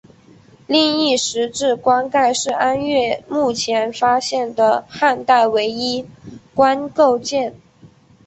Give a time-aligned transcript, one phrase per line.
[0.65, 6.07] 另一石质棺盖是安岳目前发现的汉代唯一石
[6.55, 7.53] 棺构件。